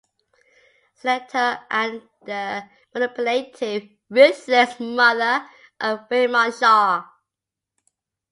Senator 0.95 1.59
and 1.69 2.01
the 2.25 2.67
manipulative, 2.91 3.87
ruthless 4.09 4.79
mother 4.79 5.47
of 5.79 6.07
Raymond 6.09 6.55
Shaw. 6.55 7.05